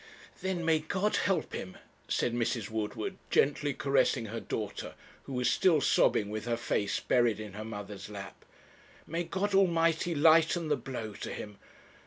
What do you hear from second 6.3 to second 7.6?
with her face buried in